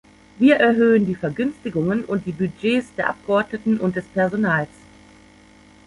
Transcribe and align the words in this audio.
Wir 0.39 0.55
erhöhen 0.55 1.05
die 1.05 1.13
Vergünstigungen 1.13 2.03
und 2.03 2.25
die 2.25 2.31
Budgets 2.31 2.87
der 2.95 3.09
Abgeordneten 3.09 3.79
und 3.79 3.95
des 3.97 4.05
Personals. 4.07 4.69